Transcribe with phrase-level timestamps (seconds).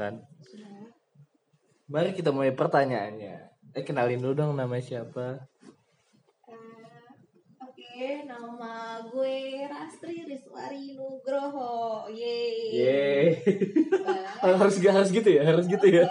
[0.00, 0.14] kan?
[0.40, 0.88] Sudah.
[1.92, 3.36] Mari kita mulai pertanyaannya.
[3.76, 5.44] Eh kenalin dulu dong namanya siapa?
[6.48, 6.88] Eh,
[7.60, 12.08] Oke, nama gue Rastri Riswari Nugroho.
[12.08, 12.56] Yeay.
[12.72, 13.24] Yeay.
[14.40, 16.08] Eh, harus harus gitu ya, harus gitu ya.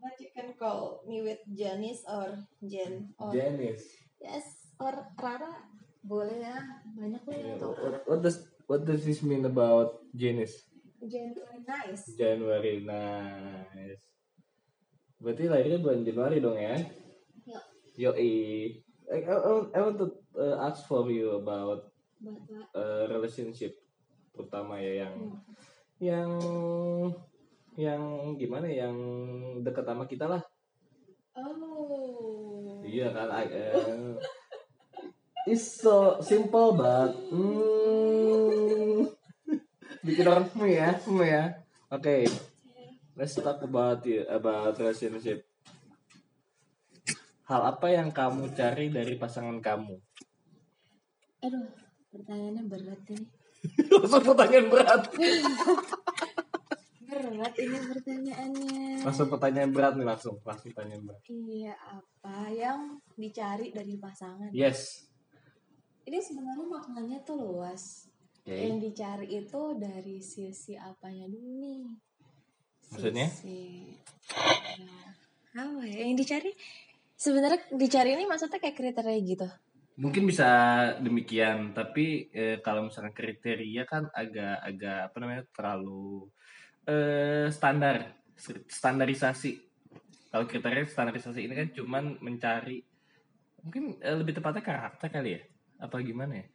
[0.00, 3.84] But you can call me with Janice or Jen or Janice.
[4.16, 5.68] yes or Rara.
[6.00, 6.56] Boleh ya,
[6.96, 7.76] banyak yang tuh.
[7.76, 10.69] What, what does what does this mean about Janice?
[11.08, 12.02] Jen very nice.
[12.12, 14.00] January nice.
[15.20, 16.76] Berarti lahirnya bulan Januari dong ya?
[17.44, 17.64] Yuk,
[17.96, 18.32] Yoi.
[19.10, 19.34] I, I,
[19.74, 20.06] I want to
[20.38, 21.90] uh, ask for you about
[22.72, 23.74] uh, relationship
[24.30, 25.36] terutama ya yang Hmm.
[26.00, 26.30] yang
[27.76, 28.02] yang
[28.40, 28.96] gimana ya, yang
[29.60, 30.40] dekat sama kita lah
[31.36, 32.80] Oh.
[32.82, 34.16] iya kan I- eh,
[35.52, 37.99] it's so simple but hmm,
[40.00, 41.44] bikin orang hmm ya hmm ya
[41.88, 42.16] oke
[43.14, 45.44] let's talk about you about relationship
[47.44, 49.98] hal apa yang kamu cari dari pasangan kamu
[51.40, 51.72] Aduh,
[52.12, 53.24] pertanyaannya berat ini.
[53.96, 55.02] langsung pertanyaan berat
[57.00, 58.84] Berat ini pertanyaannya.
[59.02, 62.80] langsung pertanyaan berat nih langsung langsung pertanyaan berat Iya, apa yang
[63.14, 64.52] dicari dari pasangan?
[64.52, 65.08] yes
[66.00, 68.09] Ini sebenarnya maknanya tuh luas.
[68.50, 68.66] Oke.
[68.66, 71.86] Yang dicari itu dari sisi apanya dulu nih?
[72.90, 73.30] Maksudnya?
[73.30, 73.94] Sisi
[75.54, 76.02] Nah, apa ya?
[76.02, 76.50] Yang dicari
[77.14, 79.48] sebenarnya dicari ini maksudnya kayak kriteria gitu.
[80.00, 80.48] mungkin bisa
[81.04, 86.24] demikian tapi eh, kalau misalkan kriteria kan agak-agak apa namanya terlalu
[86.88, 88.16] eh, standar
[88.64, 89.60] standarisasi
[90.32, 92.80] kalau kriteria standarisasi ini kan cuman mencari
[93.60, 95.42] mungkin eh, lebih tepatnya karakter kali ya
[95.84, 96.46] apa gimana ya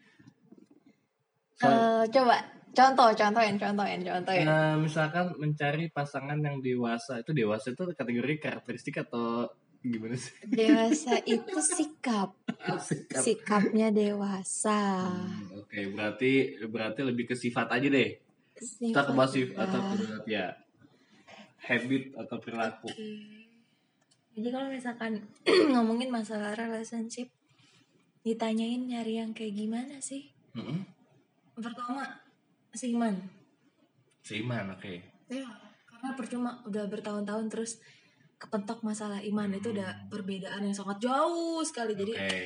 [1.55, 2.35] Eh, coba
[2.75, 4.43] contoh, contohin, contohin, contohin.
[4.43, 9.47] eh, misalkan mencari pasangan yang dewasa itu dewasa itu kategori karakteristik atau
[9.79, 12.35] gimana sih Dewasa itu sikap,
[12.83, 13.21] Sikap.
[13.23, 15.07] sikapnya dewasa.
[15.07, 18.19] Hmm, Oke, berarti berarti lebih ke sifat aja deh.
[18.55, 19.11] Kita ke
[19.55, 19.95] atau ke
[20.27, 20.51] ya
[21.65, 22.89] habit atau perilaku.
[24.35, 25.23] Jadi kalau misalkan
[25.71, 27.31] ngomongin masalah relationship,
[28.27, 30.35] ditanyain nyari yang kayak gimana sih?
[30.51, 30.94] Mm-mm.
[31.55, 32.03] Pertama,
[32.75, 33.15] seiman.
[34.21, 34.93] Seiman, oke.
[35.31, 35.47] Ya,
[35.87, 37.79] karena percuma udah bertahun-tahun terus
[38.35, 41.95] kepentok masalah iman itu udah perbedaan yang sangat jauh sekali.
[41.95, 42.43] Jadi Oke.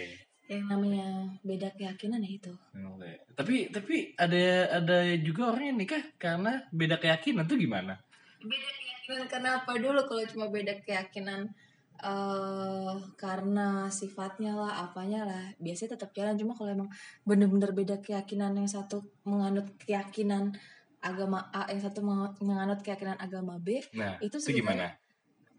[0.49, 2.53] yang namanya beda keyakinan ya itu.
[2.77, 3.11] Oke.
[3.33, 7.97] Tapi tapi ada ada juga orang yang nikah karena beda keyakinan tuh gimana?
[8.39, 11.49] Beda keyakinan kenapa dulu kalau cuma beda keyakinan
[11.99, 16.89] eh karena sifatnya lah apanya lah biasanya tetap jalan cuma kalau emang
[17.21, 20.55] bener-bener beda keyakinan yang satu menganut keyakinan
[20.99, 24.95] agama A yang satu menga- menganut keyakinan agama B Nah, Itu itu, gimana?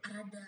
[0.01, 0.45] rada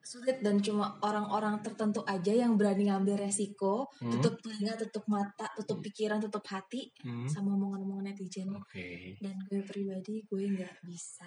[0.00, 4.14] sulit dan cuma orang-orang tertentu aja yang berani ngambil resiko Hmm.
[4.14, 7.26] tutup telinga tutup mata tutup pikiran tutup hati Hmm.
[7.26, 9.18] sama omongan-omongan netizen Oke.
[9.18, 11.26] dan gue pribadi gue nggak bisa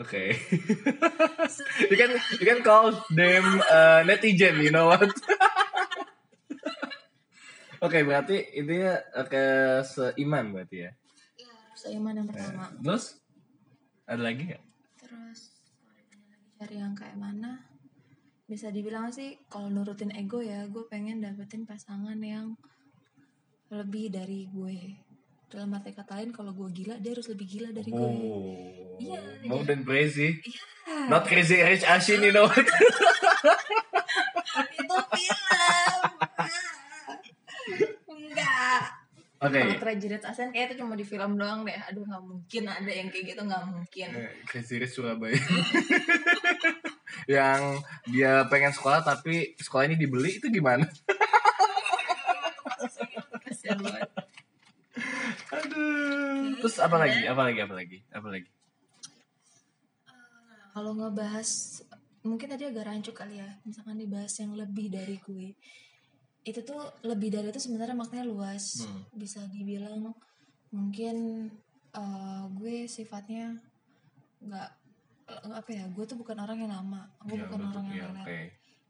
[0.00, 0.24] Oke.
[1.90, 2.10] you can
[2.40, 5.06] you can call them uh, netizen, you know what?
[7.84, 9.44] Oke, berarti intinya uh, ke
[9.84, 10.90] seiman berarti ya.
[11.36, 13.20] ya harus seiman yang pertama Terus
[14.08, 14.64] ada lagi nggak?
[15.04, 15.52] terus
[16.56, 17.60] cari yang kayak mana
[18.44, 22.56] bisa dibilang sih kalau nurutin ego ya gue pengen dapetin pasangan yang
[23.72, 24.96] lebih dari gue
[25.54, 28.58] dalam arti kata lain kalau gue gila dia harus lebih gila dari gue Oh,
[28.94, 30.38] Iya, more than crazy.
[30.38, 30.62] Iya.
[31.08, 32.46] Not crazy rich Ashin, you know.
[34.74, 36.10] itu film
[38.08, 38.82] enggak
[39.40, 39.60] Oke.
[39.60, 43.08] kalau prajurit asen kayak itu cuma di film doang deh aduh nggak mungkin ada yang
[43.08, 45.36] kayak gitu nggak mungkin Eh, Crazy Rich Surabaya.
[47.30, 50.88] yang dia pengen sekolah tapi sekolah ini dibeli itu gimana?
[55.54, 56.58] Aduh.
[56.58, 57.20] Terus apa lagi?
[57.24, 57.58] Apa lagi?
[57.62, 57.98] Apa lagi?
[58.10, 58.48] Apa lagi?
[60.74, 61.80] kalau ngebahas
[62.26, 65.54] mungkin tadi agak rancu kali ya misalkan dibahas yang lebih dari gue
[66.42, 69.06] itu tuh lebih dari itu sebenarnya maknanya luas Hmm.
[69.14, 70.10] bisa dibilang
[70.74, 71.46] mungkin
[71.94, 73.54] eh, gue sifatnya
[74.42, 74.70] nggak
[75.30, 78.10] eh, apa ya gue tuh bukan orang yang lama gue Ya, bukan orang ya, yang
[78.10, 78.40] lelet oke.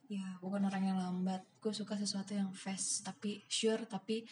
[0.08, 4.24] ya bukan orang yang lambat gue suka sesuatu yang fast tapi sure tapi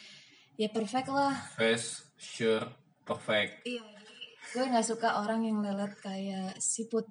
[0.55, 2.67] ya perfect lah Fast, sure,
[3.03, 3.65] perfect.
[3.65, 3.83] iya
[4.53, 7.09] gue nggak suka orang yang lelet kayak siput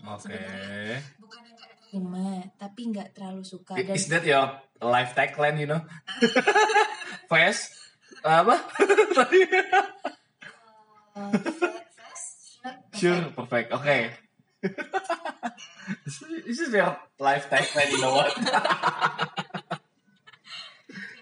[0.00, 0.32] Oke.
[0.32, 0.96] Sebenarnya.
[1.20, 2.26] bukan yang gak terima
[2.56, 4.48] tapi nggak terlalu suka dan Is that your
[4.80, 5.84] life tagline, you know?
[7.30, 7.76] Fast,
[8.20, 8.56] apa?
[9.12, 9.40] Tadi
[11.10, 11.28] Uh,
[11.92, 12.62] fast,
[12.96, 13.74] Sure, perfect.
[13.76, 14.14] Oke.
[16.06, 18.32] this, is- this is your life tagline, you know what?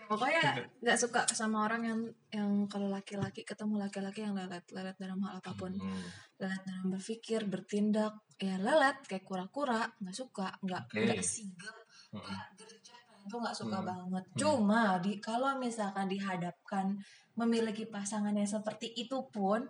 [0.09, 0.43] pokoknya
[0.83, 2.01] nggak suka sama orang yang
[2.33, 6.03] yang kalau laki-laki ketemu laki-laki yang lelet lelet dalam hal apa pun Hmm,
[6.41, 11.77] lelet dalam berpikir bertindak ya lelet kayak kura-kura nggak suka nggak nggak sigap
[12.11, 12.19] hmm.
[12.19, 13.89] nggak gercep itu nggak suka Hmm.
[13.93, 14.39] banget Hmm.
[14.41, 16.97] cuma di kalau misalkan dihadapkan
[17.37, 19.63] memiliki pasangan yang seperti itu pun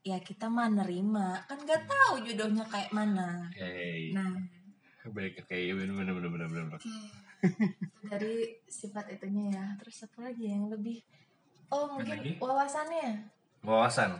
[0.00, 4.16] ya kita mah nerima kan nggak tahu jodohnya kayak mana Oke.
[4.16, 4.32] nah
[5.00, 5.56] Baik, oke.
[5.56, 6.76] Bener, bener, bener, bener, bener.
[6.76, 6.92] Oke.
[8.04, 9.64] Dari sifat itunya ya.
[9.80, 11.00] Terus apa lagi yang lebih
[11.70, 12.32] oh mungkin lagi?
[12.40, 13.08] wawasannya?
[13.60, 14.10] Wawasan.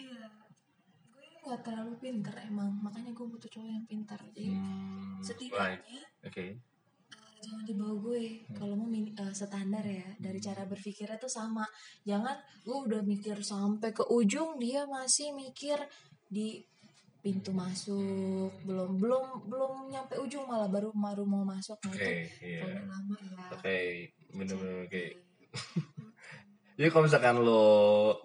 [0.00, 0.26] iya.
[1.12, 2.72] Gue nggak terlalu pinter emang.
[2.80, 6.56] Makanya gue butuh cowok yang pintar jadi Hmm, setidaknya Oke.
[6.56, 8.48] eh, jangan dibawa gue.
[8.56, 11.64] Kalau mau eh, standar ya dari cara berpikirnya tuh sama.
[12.08, 15.76] Jangan gue udah mikir sampai ke ujung dia masih mikir
[16.28, 16.64] di
[17.24, 22.60] pintu masuk belum belum belum nyampe ujung malah baru baru mau masuk nah Oke, itu
[22.60, 23.78] kalau udah lama ya Oke,
[24.36, 25.04] bener-bener oke.
[26.76, 27.64] Jadi kalau misalkan lo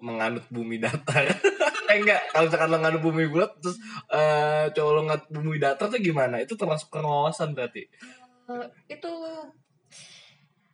[0.02, 1.22] menganut bumi datar,
[1.90, 3.78] eh enggak, kalau misalkan lo nganut bumi bulat, terus
[4.10, 6.42] eh cowok lo nganut bumi datar tuh gimana?
[6.42, 7.86] Itu termasuk kurang wawasan berarti?
[8.50, 9.12] Eh, itu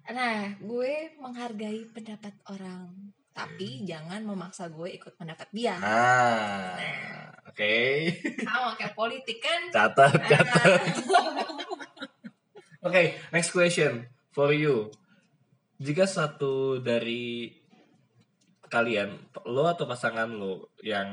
[0.07, 6.73] nah gue menghargai pendapat orang tapi jangan memaksa gue ikut pendapat dia Ah,
[7.45, 7.77] oke.
[8.41, 10.81] sama kayak politik kan Catat, catat.
[12.87, 14.95] Oke, next question for you.
[15.83, 17.51] Jika satu dari
[18.71, 19.11] kalian,
[19.43, 21.11] lo atau pasangan lo yang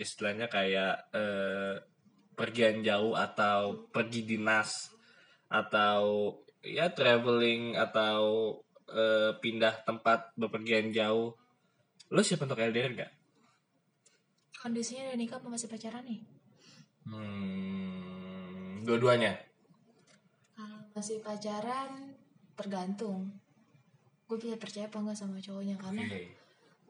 [0.00, 1.76] istilahnya kayak eh,
[2.32, 4.72] pergian jauh atau pergi dinas
[5.52, 6.32] atau
[6.64, 8.56] ya traveling atau
[8.88, 11.36] eh, pindah tempat bepergian jauh,
[12.14, 13.10] lo siap untuk LDR nggak?
[14.62, 16.20] kondisinya udah nikah apa masih pacaran nih
[17.02, 19.32] Hmm, dua-duanya.
[20.54, 22.14] kalau masih pacaran
[22.54, 23.18] tergantung
[24.28, 26.20] gue bisa percaya apa enggak sama cowoknya karena Oke.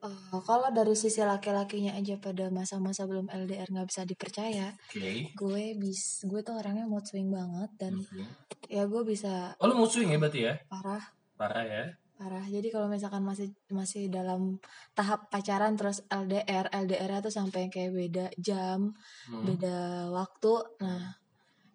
[0.06, 5.32] eh, kalau dari sisi laki-lakinya aja pada masa-masa belum LDR nggak bisa dipercaya Oke.
[5.32, 8.20] gue bis gue tuh orangnya mood swing banget dan Oke.
[8.68, 10.54] ya gue bisa Oh lu mau swing ya berarti ya?
[10.68, 11.04] parah
[11.40, 11.84] Parah ya?
[12.16, 14.60] Parah jadi kalau misalkan masih masih dalam
[14.94, 18.94] tahap pacaran terus LDR LDR tuh sampai kayak beda jam
[19.26, 19.42] Hmm.
[19.48, 21.18] beda waktu nah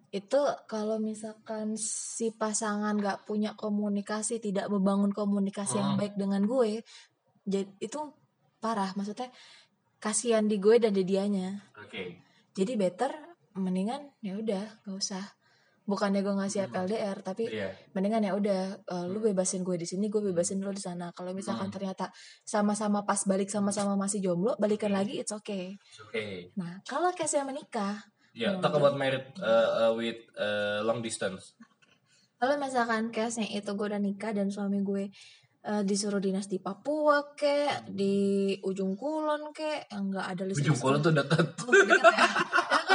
[0.08, 0.40] itu
[0.72, 6.00] kalau misalkan si pasangan nggak punya komunikasi tidak membangun komunikasi yang Hmm.
[6.00, 6.80] baik dengan gue
[7.44, 8.00] jadi itu
[8.64, 9.28] parah maksudnya
[10.00, 12.24] kasihan di gue dan di dianya Oke.
[12.56, 13.12] jadi better
[13.58, 15.37] mendingan ya udah nggak usah
[15.88, 17.72] bukannya gue nggak siap LDR tapi Iya.
[17.92, 21.32] mendingan ya udah eh, lu bebasin gue di sini gue bebasin lu di sana kalau
[21.32, 21.74] misalkan Hmm.
[21.74, 22.12] ternyata
[22.44, 26.52] sama-sama pas balik sama-sama masih jomblo balikan lagi it's okay Oke.
[26.54, 28.62] nah kalau case yang menikah Ya, Hmm.
[28.62, 29.50] talk about married uh,
[29.82, 31.58] uh, with uh, long distance.
[32.36, 35.10] kalau misalkan case nya itu gue udah nikah dan suami gue
[35.64, 38.14] eh, disuruh dinas di Papua kek di
[38.62, 41.48] ujung kulon kek yang nggak ada listrik Ujung kulon tuh deket.
[41.60, 42.28] Oh, deket ya.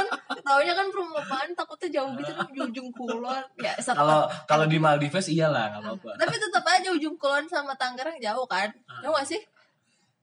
[0.43, 5.27] Taunya kan permukaan takutnya jauh gitu kan di ujung kulon ya Kalau kalau di Maldives
[5.27, 6.09] iyalah nggak apa-apa.
[6.17, 8.99] tapi tetap aja ujung kulon sama Tangerang jauh kan Ah.
[9.01, 9.41] jauh gak sih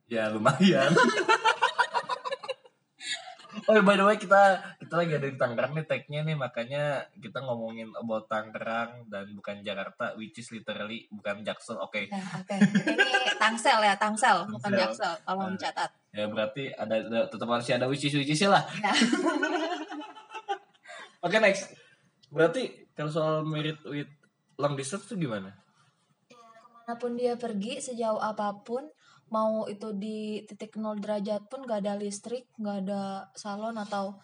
[0.06, 0.90] Ya lumayan.
[3.66, 4.40] Oh by the way kita
[4.78, 9.60] kita lagi ada di Tangerang nih tagnya nih makanya kita ngomongin about Tangerang dan bukan
[9.60, 12.54] Jakarta which is literally bukan Jaksel oke Ya, oke.
[12.54, 13.04] Ini
[13.36, 14.70] Tangsel ya, Tangsel, bukan.
[14.72, 15.12] Jaksel.
[15.20, 15.56] Tolong Nah.
[15.56, 15.90] dicatat.
[16.10, 18.90] ya berarti ada, ada tetap masih ada which is which is lah Ya.
[21.20, 21.70] oke next
[22.28, 24.10] berarti kalau soal merit with
[24.56, 25.54] long distance tuh gimana
[26.26, 26.36] Ke
[26.86, 28.82] mana pun dia pergi, sejauh apa pun,
[29.30, 34.18] mau itu di titik nol derajat pun gak ada listrik, gak ada salon atau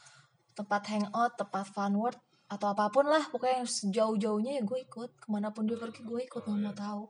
[0.59, 5.11] tempat hangout, tempat fun world atau apa pun lah, pokoknya yang sejauh-jauhnya ya gue ikut.
[5.19, 7.03] Ke mana pun dia pergi gue ikut, nggak mau tahu.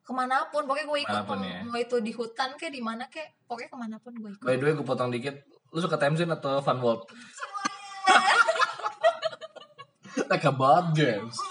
[0.00, 1.22] Ke mana pun, pokoknya gue ikut.
[1.28, 1.60] Mau, ya.
[1.68, 4.44] mau itu di hutan kayak di mana kayak, pokoknya ke mana pun gue ikut.
[4.48, 5.36] by the way gue potong dikit
[5.68, 7.04] lu suka time zone atau fun world
[10.32, 11.36] like a board games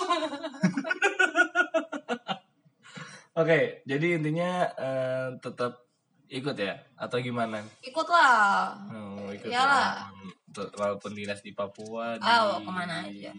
[3.38, 5.87] Oke, jadi intinya eh, tetap
[6.30, 7.64] ikut ya atau gimana?
[7.80, 8.76] Ikut lah.
[8.90, 10.08] Oh, ikut Iyalah.
[10.08, 10.32] ya.
[10.50, 13.32] Tet- Walaupun dinas di Papua, di, Ah, ke mana aja.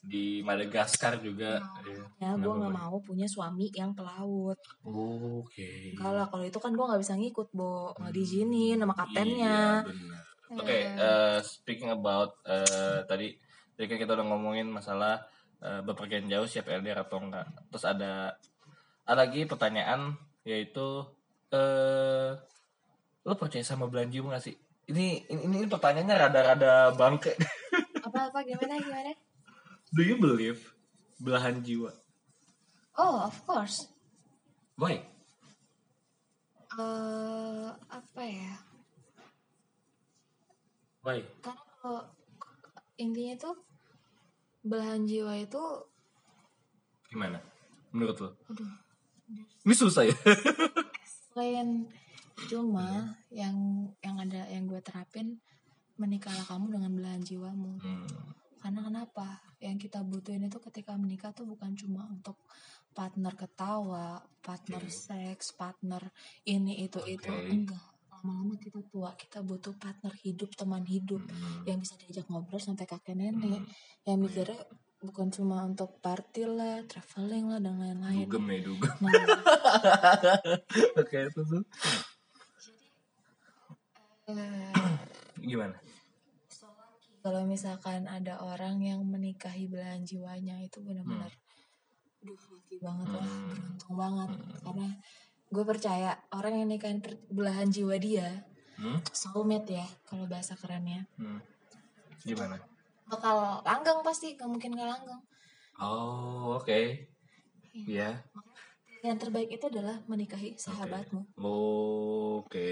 [0.00, 1.58] di Madagaskar juga.
[1.82, 2.02] Iya.
[2.18, 2.70] Ya, gue Boy?
[2.70, 4.54] mau punya suami yang pelaut.
[4.80, 5.92] Oke.
[5.92, 7.90] Enggak lah, kalau itu kan gue nggak bisa ngikut, Bo.
[7.92, 9.58] Nggak diizinin sama Iya, kaptennya.
[9.82, 10.22] benar.
[10.48, 10.56] Eh.
[10.56, 13.36] Oke, eh, speaking about eh, tadi
[13.70, 15.20] tadi kan kita udah ngomongin masalah
[15.58, 17.44] eh, bepergian jauh siap LDR atau enggak.
[17.68, 18.32] Terus ada
[19.02, 21.02] ada lagi pertanyaan yaitu
[21.52, 22.30] eh
[23.24, 24.56] lo percaya sama belahan jiwa gak sih?
[24.88, 27.36] Ini ini, ini pertanyaannya rada-rada bangke.
[28.08, 29.12] Apa apa gimana gimana?
[29.92, 30.64] Do you believe
[31.20, 31.92] belahan jiwa?
[32.96, 33.84] Oh of course.
[34.80, 35.04] Why?
[36.72, 38.54] Eh apa ya?
[41.04, 41.20] Why?
[41.44, 42.02] Karena kalau
[42.96, 43.56] intinya tuh
[44.64, 45.62] belahan jiwa itu
[47.12, 47.44] gimana?
[47.92, 48.30] Menurut lo?
[48.48, 48.88] Aduh
[49.68, 50.16] ini susah ya
[51.38, 51.86] selain
[52.50, 55.38] cuma yang yang ada yang gue terapin
[55.94, 57.78] menikahlah kamu dengan belahan jiwamu.
[57.78, 58.10] Hmm,
[58.58, 59.38] karena kenapa?
[59.62, 62.34] Yang kita butuhin itu ketika menikah tuh bukan cuma untuk
[62.90, 64.90] partner ketawa partner Oke.
[64.90, 66.10] seks partner
[66.42, 67.30] ini itu itu.
[67.30, 67.54] Oke.
[67.54, 67.86] enggak.
[68.18, 71.22] Lama-lama kita tua kita butuh partner hidup teman hidup.
[71.22, 73.62] Hmm, yang bisa diajak ngobrol sampai kakek nenek.
[73.62, 73.70] Hmm.
[74.02, 74.58] yang mikirnya
[74.98, 78.26] bukan cuma untuk party lah traveling lah dan lain-lain.
[78.26, 78.94] Dugem ya dugem.
[78.98, 79.12] Nah.
[81.00, 81.62] Oke itu tuh.
[84.28, 84.72] Eh,
[85.40, 85.76] gimana?
[87.18, 91.28] kalau misalkan ada orang yang menikahi belahan jiwanya itu benar-benar
[92.24, 93.48] duh lucky banget lah Hmm.
[93.52, 94.28] beruntung banget.
[94.32, 94.58] Hmm.
[94.64, 94.88] karena
[95.48, 98.46] gue percaya orang yang nikahin belahan jiwa dia
[98.80, 99.02] hmm?
[99.12, 101.04] soulmate ya kalau bahasa kerennya.
[101.20, 101.42] Hmm.
[102.22, 102.56] gimana
[103.08, 105.22] bakal langgeng pasti gak mungkin gak langgeng.
[105.80, 107.08] Oh oke.
[107.88, 108.22] Ya
[109.02, 111.38] yang terbaik itu adalah menikahi sahabatmu.
[111.38, 112.70] Oke.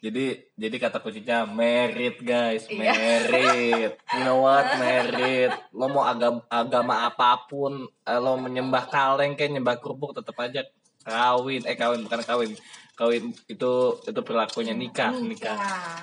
[0.00, 2.64] Jadi jadi kata kuncinya merit guys.
[2.68, 2.92] Iya.
[2.96, 3.92] merit.
[4.16, 4.64] You know what?
[4.80, 5.52] Merit.
[5.72, 10.64] Lo mau agama agama apa pun eh, lo menyembah kaleng kayak nyembah kerupuk tetap aja
[11.04, 11.64] kawin.
[11.68, 12.50] Eh kawin bukan kawin.
[12.96, 13.72] Kawin itu
[14.04, 14.76] itu perilakunya.
[14.76, 15.12] Nikah.
[15.20, 15.56] nikah.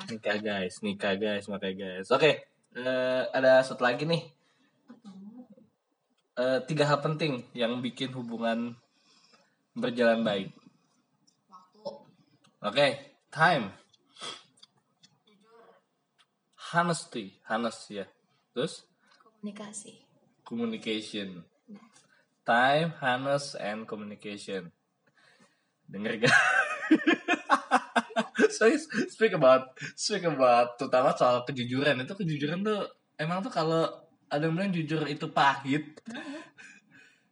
[0.10, 0.82] Nikah guys.
[0.82, 1.46] Nikah guys.
[1.50, 2.10] Makanya guys.
[2.10, 4.24] Oke eh, ada satu lagi nih.
[6.38, 8.78] Eh, tiga hal penting yang bikin hubungan
[9.74, 10.54] berjalan baik.
[11.50, 11.82] Waktu.
[12.62, 12.88] Oke
[13.34, 13.74] time.
[16.68, 18.06] Honesty honest ya.
[18.54, 18.86] Terus?
[19.24, 20.04] Komunikasi.
[20.46, 21.42] Communication.
[22.46, 24.70] Time honest and communication.
[25.88, 26.36] Denger gak
[28.54, 28.70] so
[29.10, 32.04] speak about speak about terutama soal kejujuran.
[32.04, 32.86] Itu kejujuran tuh
[33.18, 33.90] emang tuh kalau
[34.28, 36.04] ada yang bilang jujur itu pahit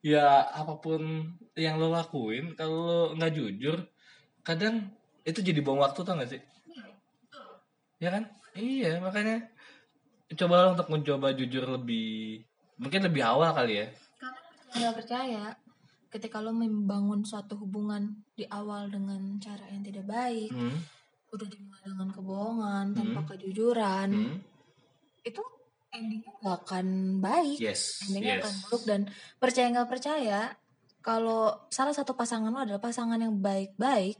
[0.05, 3.83] ya apa pun yang lo lakuin kalau lo nggak jujur
[4.45, 4.93] kadang
[5.25, 6.41] itu jadi buang waktu tau gak sih?
[7.97, 8.29] Ya kan?
[8.53, 9.49] Iya makanya
[10.37, 12.45] coba untuk mencoba jujur lebih
[12.77, 13.87] mungkin lebih awal kali ya.
[14.77, 15.57] Nggak percaya
[16.15, 20.79] ketika lo membangun suatu hubungan di awal dengan cara yang tidak baik hmm.
[21.35, 23.29] udah dimulai dengan kebohongan tanpa Hmm.
[23.35, 24.39] kejujuran Hmm.
[25.27, 25.43] itu
[25.91, 26.87] endingnya gak akan
[27.19, 29.01] baik yes endingnya yes akan buruk dan
[29.35, 30.39] percaya nggak percaya
[31.03, 34.17] kalau salah satu pasangan lo adalah pasangan yang baik-baik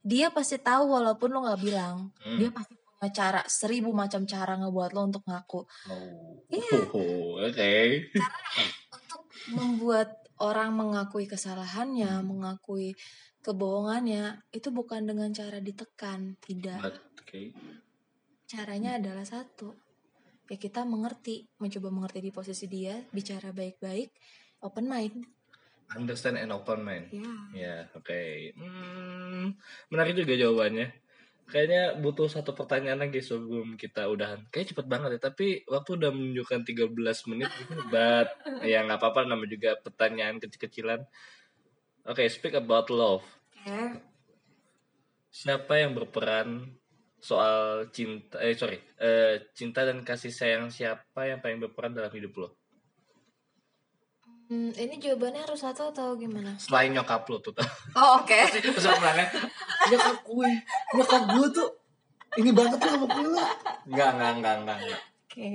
[0.00, 2.38] dia pasti tahu walaupun lo nggak bilang Hmm.
[2.38, 6.38] dia pasti punya cara seribu macam cara ngebuat lo untuk ngaku oh.
[6.46, 6.78] Iya.
[6.96, 7.72] Oh, oke
[8.14, 9.02] untuk
[9.52, 12.92] membuat orang mengakui kesalahannya mengakui
[13.40, 16.82] kebohongannya itu bukan dengan cara ditekan tidak.
[16.82, 17.40] But, oke
[18.46, 19.74] caranya adalah satu
[20.46, 24.14] ya kita mengerti mencoba mengerti di posisi dia bicara baik-baik
[24.62, 25.26] open mind.
[25.94, 27.10] Understand and open mind.
[27.10, 27.34] Ya.
[27.54, 29.58] Ya oke hmm,
[29.90, 31.05] menarik juga jawabannya
[31.46, 34.42] kayaknya butuh satu pertanyaan lagi sebelum kita udahan.
[34.50, 37.50] Kayak cepet banget ya tapi waktu udah menunjukkan 13 menit
[37.90, 38.28] but
[38.70, 41.06] ya nggak apa-apa namanya juga pertanyaan kecil-kecilan.
[42.06, 43.26] Oke speak about love.
[43.66, 44.02] Oke.
[45.36, 46.64] siapa yang berperan
[47.20, 52.32] soal cinta eh sorry eh, cinta dan kasih sayang siapa yang paling berperan dalam hidup
[52.40, 52.48] lo
[54.46, 56.54] Hmm, ini jawabannya harus satu atau gimana?
[56.62, 57.50] Selain nyokap lo tuh.
[57.98, 58.38] Oh oke.
[58.54, 59.26] Terus orangnya.
[59.90, 60.50] Nyokap gue
[60.94, 61.68] nyokap gue tuh
[62.38, 63.42] ini banget tuh sama gue.
[63.90, 65.02] Nggak nggak nggak nggak nggak.
[65.26, 65.50] oke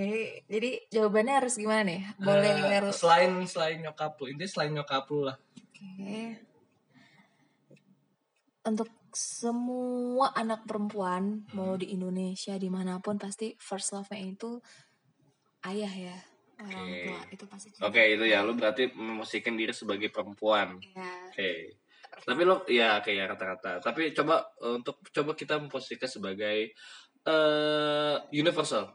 [0.52, 2.02] jadi jawabannya harus gimana nih?
[2.20, 5.38] Boleh Eh, harus selain selain nyokap lo intinya selain nyokap lo lah.
[5.56, 6.20] Oke.
[8.62, 14.60] Untuk semua anak perempuan mau di Indonesia di mana pun pasti first love-nya itu
[15.68, 16.18] ayah ya
[16.62, 17.02] orang Oke.
[17.10, 17.68] tua itu pasti
[18.30, 20.78] ya lo berarti memposisikan diri sebagai perempuan.
[20.94, 21.52] Ya oke.
[22.22, 26.74] Tapi lo ya kayak kata-kata tapi coba eh, untuk coba kita memposisikan sebagai
[27.26, 28.94] eh universal.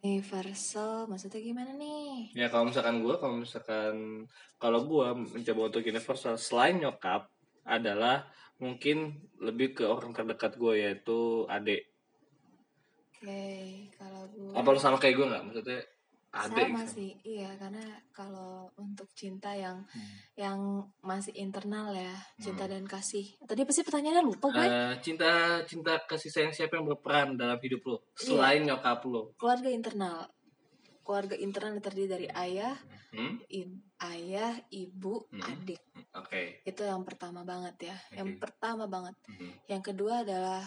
[0.00, 2.32] Universal maksudnya gimana nih?
[2.32, 4.24] Ya kalau misalkan gue kalau misalkan
[4.56, 7.28] kalau gue mencoba untuk universal selain nyokap
[7.68, 8.24] adalah
[8.60, 11.84] mungkin lebih ke orang terdekat gue yaitu adik.
[13.20, 13.44] Oke
[14.00, 15.44] kalau gue apa lo sama kayak gue nggak?
[15.44, 15.80] Maksudnya
[16.32, 16.94] adik sama gitu.
[16.94, 20.10] sih iya karena kalau untuk cinta yang Hmm.
[20.34, 20.58] yang
[21.00, 22.72] masih internal ya cinta Hmm.
[22.72, 25.30] dan kasih tadi apa sih pertanyaannya lupa gue Eh, cinta
[25.64, 28.22] cinta kasih sayang siapa yang berperan dalam hidup lo Iya.
[28.24, 30.30] selain nyokap lo keluarga internal
[31.00, 32.78] keluarga internal yang terdiri dari ayah
[33.10, 33.42] Hmm?
[33.50, 35.42] i- ayah ibu Hmm.
[35.42, 35.82] adik
[36.14, 38.38] oke itu yang pertama banget ya yang Oke.
[38.38, 39.50] pertama banget Mhm.
[39.66, 40.62] yang kedua adalah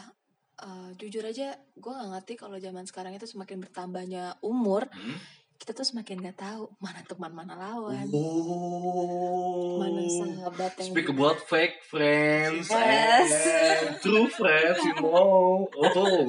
[0.55, 5.17] eh, jujur aja gue nggak ngerti kalau zaman sekarang itu semakin bertambahnya umur Hmm?
[5.63, 9.79] Kita tuh semakin nggak tahu mana teman mana lawan Oh.
[9.79, 13.31] mana sahabat yang Speak about fake friends Yes.
[13.79, 15.63] and true friends, you know.
[15.71, 16.27] Oh,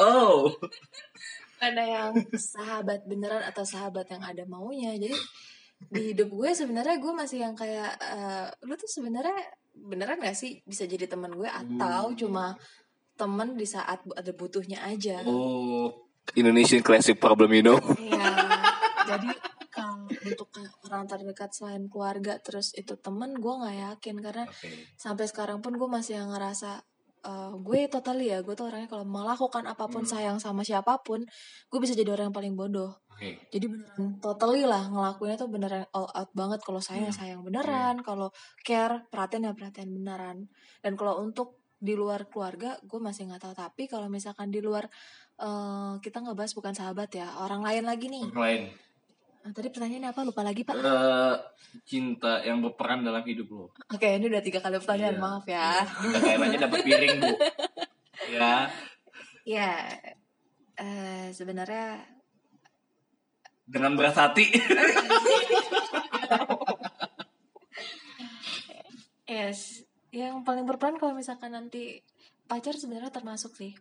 [0.00, 0.36] oh.
[1.60, 5.12] ada yang sahabat beneran atau sahabat yang ada maunya jadi
[5.92, 9.36] di hidup gue sebenarnya gue masih yang kayak eh, lu tuh sebenarnya
[9.76, 12.16] beneran gak sih bisa jadi teman gue atau Hmm.
[12.16, 12.56] cuma
[13.12, 15.92] temen di saat ada butuhnya aja Oh,
[16.32, 17.76] Indonesian classic problem, you know.
[17.98, 18.16] Iya,
[19.16, 19.30] jadi
[19.70, 20.48] kalau untuk
[20.84, 24.70] orang terdekat selain keluarga terus itu temen gue nggak yakin karena Oke.
[24.94, 26.82] sampai sekarang pun gue masih yang ngerasa
[27.20, 30.10] eh, gue totally ya gue tuh orangnya kalau melakukan apa pun Hmm.
[30.10, 31.22] sayang sama siapa pun
[31.68, 33.36] gue bisa jadi orang yang paling bodoh Oke.
[33.48, 37.20] jadi beneran totally lah ngelakuinnya tuh beneran all out banget kalau sayang ya Hmm.
[37.20, 40.48] sayang beneran kalau care perhatian ya perhatian beneran
[40.80, 44.84] dan kalau untuk di luar keluarga gue masih nggak tahu tapi kalau misalkan di luar
[45.38, 48.62] eh, kita ngebahas bukan sahabat ya orang lain lagi nih Orang lain.
[49.40, 51.34] Nah, tadi pertanyaannya apa lupa lagi pak Eh,
[51.82, 53.64] cinta yang berperan dalam hidup lo.
[53.86, 55.22] oke ini udah tiga kali pertanyaan Iya.
[55.22, 55.68] maaf ya
[56.02, 57.32] Udah kayak aja dapat piring, Bu.
[58.30, 58.68] Ya.
[59.42, 59.70] ya
[60.76, 62.04] eh, sebenarnya
[63.64, 64.44] Dengan berat hati.
[69.26, 72.02] yes yang paling berperan kalau misalkan nanti
[72.44, 73.72] pacar sebenarnya termasuk sih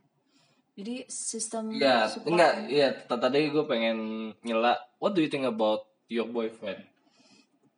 [0.80, 2.88] jadi sistem Iya, support- enggak, iya.
[2.98, 3.98] Tadi gue pengen
[4.40, 4.74] nyela.
[4.98, 6.88] What do you think about your boyfriend?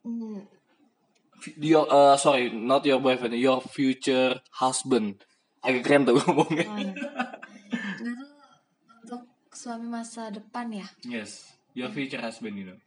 [0.01, 0.45] Hmm,
[1.57, 5.17] Your, uh, sorry, not your boyfriend, your future husband.
[5.59, 6.69] Agak keren tuh ngomongnya.
[6.69, 6.93] hmm.
[7.97, 8.13] Itu
[9.01, 12.77] untuk suami masa depan ya Yes, your future husband, you know.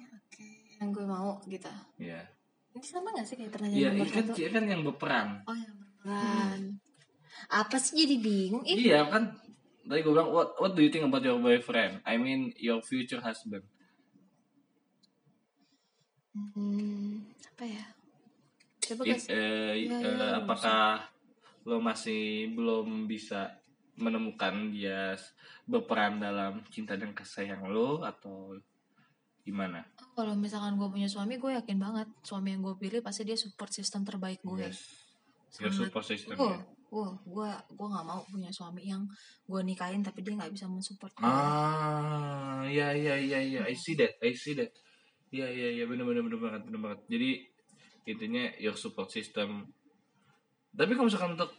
[0.00, 0.44] oke
[0.76, 2.24] yang gue mau gitu Iya.
[2.70, 5.28] ini sama gak sih kayak pertanyaan Iya, nomor ini kan, satu ini kan yang berperan.
[5.44, 6.60] oh yang berperan
[7.50, 9.24] apa sih jadi bingung Iya kan.
[9.90, 11.98] Tadi gue bilang, what what do you think about your boyfriend?
[12.06, 13.66] I mean, your future husband.
[16.34, 17.84] hmm, apa ya
[18.80, 21.04] coba It, guys eh, Iya, eh, iya, apakah
[21.66, 23.60] lo masih belum bisa
[24.00, 25.18] menemukan dia
[25.68, 28.56] berperan dalam cinta dan kasih sayang lo atau
[29.44, 29.84] gimana?
[30.16, 33.72] kalau misalkan gue punya suami gue yakin banget suami yang gue pilih pasti dia support
[33.72, 35.10] system terbaik gue Yes.
[35.58, 36.38] Your support system.
[36.38, 36.62] Wah, ya.
[36.90, 39.06] Wah, gue gue nggak mau punya suami yang
[39.46, 41.26] gue nikahin tapi dia nggak bisa mensupport gue.
[41.26, 44.74] Ah, ya ya ya ya, I see that, I see that.
[45.30, 47.00] Ya ya ya, benar benar benar banget, benar banget.
[47.06, 47.30] Jadi
[48.10, 49.70] intinya your support system.
[50.74, 51.50] Tapi kalau misalkan untuk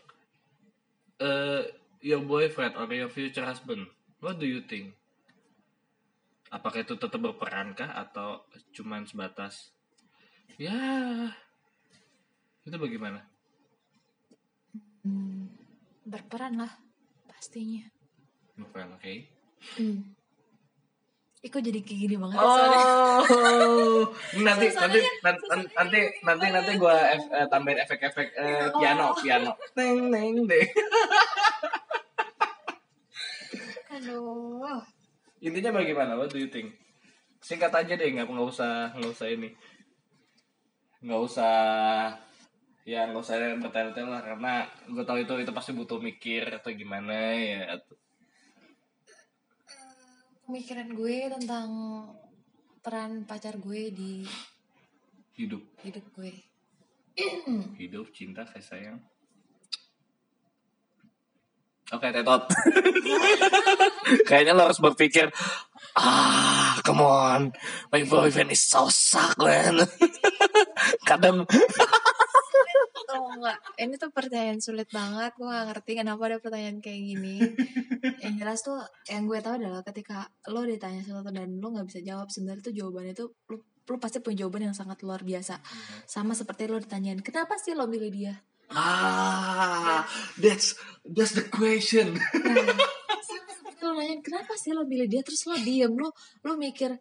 [1.24, 1.64] eh
[2.04, 3.88] your boyfriend or your future husband,
[4.20, 4.92] what do you think?
[6.52, 8.44] Apakah itu tetap berperan kah atau
[8.76, 9.72] cuman sebatas
[10.60, 10.76] ya
[12.68, 13.24] itu bagaimana?
[15.02, 15.50] Hmm,
[16.06, 16.72] berperan lah
[17.26, 17.86] pastinya.
[18.54, 19.14] Berperan, oke?
[19.78, 20.14] Hmm.
[21.42, 22.46] Ih, kok jadi kayak gini banget ya?
[22.46, 24.06] Oh,
[24.46, 25.42] nanti nanti nanti
[25.74, 26.98] nanti gini nanti nanti gue
[27.50, 29.18] tambahin efek-efek eh, piano Oh.
[29.18, 29.52] piano.
[29.74, 30.62] Neng neng deh.
[33.98, 34.80] Aduh.
[35.42, 36.14] Intinya bagaimana?
[36.14, 36.78] What do you think?
[37.42, 39.50] Singkat aja deh, nggak nggak usah nggak usah ini,
[41.02, 41.54] nggak usah
[42.82, 44.54] ya nggak usah bertele-tele lah karena
[44.90, 47.78] gue tahu itu itu pasti butuh mikir atau gimana ya.
[50.50, 51.70] Pemikiran gue tentang
[52.82, 54.26] peran pacar gue di
[55.38, 56.34] Hidup, hidup gue.
[57.80, 59.00] hidup, cinta, kasih sayang.
[61.92, 62.48] Oke, tetot.
[64.28, 65.28] Kayaknya lo harus berpikir,
[66.00, 67.42] ah, come on,
[67.92, 69.84] my boyfriend is so suck, man.
[71.10, 71.44] Kadang,
[73.12, 75.36] Oh enggak, ini tuh pertanyaan sulit banget.
[75.36, 77.36] Gue gak ngerti kenapa ada pertanyaan kayak gini.
[78.24, 78.80] yang jelas tuh,
[79.12, 82.74] yang gue tahu adalah ketika lo ditanya sesuatu dan lo nggak bisa jawab, sebenarnya tuh
[82.74, 85.60] jawabannya tuh lo, lo pasti punya jawaban yang sangat luar biasa.
[86.08, 88.34] Sama seperti lo ditanyain, kenapa sih lo milih dia?
[88.72, 90.08] ah,
[90.40, 92.16] that's that's the question.
[92.16, 92.76] Nah,
[93.82, 95.22] lo nanyain, kenapa sih lo milih dia?
[95.26, 96.96] Terus lo diem, lo lo mikir,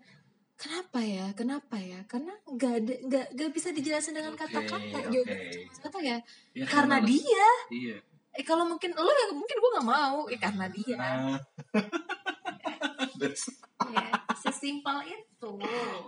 [0.60, 2.04] kenapa ya, kenapa ya?
[2.04, 4.76] Karena nggak ada, nggak nggak bisa dijelasin dengan kata-kata.
[4.76, 5.08] oke.
[5.08, 6.20] Jawabannya cuma satu ya,
[6.52, 7.48] Ya, karena lo- dia.
[7.70, 7.96] Iya.
[8.30, 10.96] Eh kalau mungkin lo ya mungkin gue nggak mau, ya karena dia.
[10.96, 11.38] Ah.
[13.18, 13.48] That's-
[13.80, 14.12] Yes.
[14.44, 15.50] Sesimpel itu.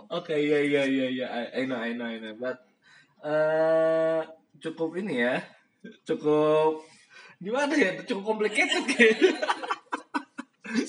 [0.07, 1.27] Oke, iya iya iya iya.
[1.27, 2.37] I, I know, I know, I know.
[2.37, 2.61] But
[3.19, 4.21] eh
[4.59, 5.41] cukup ini ya.
[6.05, 6.85] Cukup
[7.37, 7.97] gimana ya?
[8.05, 9.17] Cukup complicated kayak.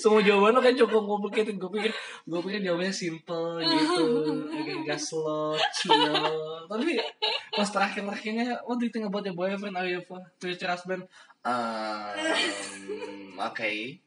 [0.01, 1.55] Semua jawaban lo kayak cukup complicated.
[1.61, 1.91] Gue pikir,
[2.25, 4.05] gue pikir jawabannya simple gitu,
[4.49, 6.13] agak agak slow, chill.
[6.65, 6.97] Tapi
[7.53, 9.77] pas terakhir-terakhirnya, what do you think about your boyfriend?
[9.77, 10.01] Are you
[10.41, 11.05] future husband?
[11.45, 14.01] Um, okay.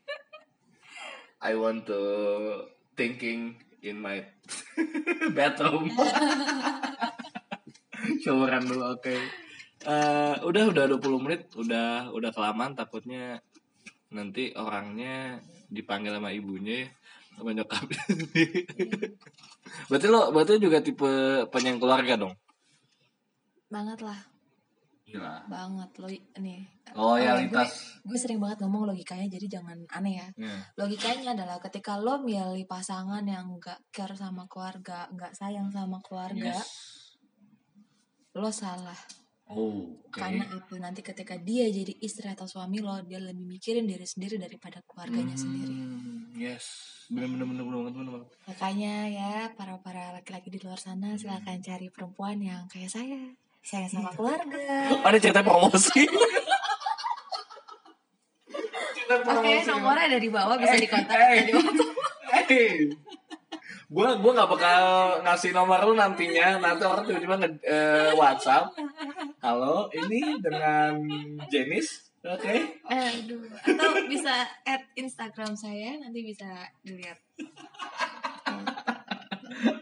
[1.39, 2.01] I want to
[2.99, 4.27] thinking in my
[5.39, 5.95] bathroom.
[8.27, 9.15] Showeran dulu, oke.
[9.87, 13.39] Eh, udah udah 20 menit, udah udah kelamaan takutnya
[14.09, 15.37] nanti orangnya
[15.69, 16.89] dipanggil sama ibunya
[17.37, 18.03] sama nyokapnya.
[19.89, 21.07] berarti lo berarti juga tipe
[21.49, 22.35] penyayang keluarga dong?
[23.69, 24.17] Banget lah,
[25.05, 25.45] Gila.
[25.47, 26.09] banget lo
[26.41, 26.61] nih.
[26.97, 28.01] Loyalitas.
[28.01, 30.57] gue sering banget ngomong logikanya jadi jangan aneh ya Ya.
[30.81, 36.57] logikanya adalah ketika lo milih pasangan yang gak care sama keluarga nggak sayang sama keluarga
[36.57, 37.21] Yes.
[38.33, 38.97] lo salah
[39.49, 40.13] Oh, oke.
[40.13, 44.37] karena apa nanti ketika dia jadi istri atau suami lo dia lebih mikirin diri sendiri
[44.37, 46.65] daripada keluarganya sendiri Hmm, Yes.
[47.09, 48.05] Bener bener bener bener bener.
[48.15, 48.23] bener.
[48.45, 53.17] makanya ya para para laki-laki di luar sana silahkan cari perempuan yang kayak saya
[53.61, 54.69] sayang sama keluarga
[55.09, 56.05] Ada cerita promosi.
[59.09, 61.75] oke nomornya ada di bawah bisa dikontak Hey, di bawah.
[62.45, 62.77] hey.
[63.89, 64.85] Gue gua nggak bakal
[65.25, 66.61] ngasih nomor lu nantinya.
[66.61, 68.77] Nanti orang tiba-tiba nge eh, WhatsApp.
[69.41, 71.01] Halo, ini dengan
[71.49, 72.13] Jenis.
[72.21, 72.85] Oke.
[72.85, 77.17] Aduh, atau bisa add Instagram saya nanti bisa dilihat.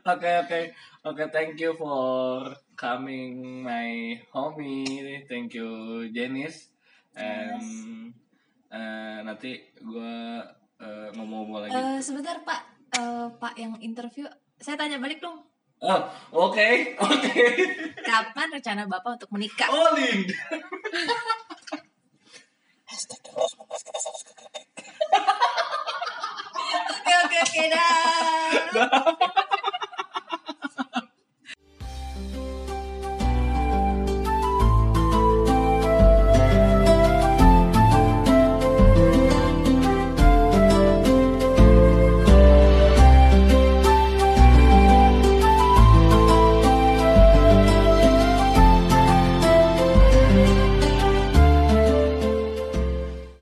[0.07, 0.61] Oke oke
[1.03, 1.25] oke.
[1.35, 5.27] Thank you for coming my homie.
[5.27, 6.71] Thank you Jenis.
[7.19, 8.15] And
[8.71, 10.15] eh, nanti gue
[10.79, 11.75] eh, ngomong-ngomong lagi.
[11.75, 14.25] Eh, sebentar Pak, Eh, Pak yang interview,
[14.57, 15.45] saya tanya balik dong.
[15.85, 16.01] Oh,
[16.49, 16.69] oke,
[17.05, 17.45] oke.
[18.01, 19.69] Kapan rencana Bapak untuk menikah?
[19.69, 20.25] Oh, Lin.
[26.97, 27.63] Oke oke oke.
[27.69, 29.45] Dah.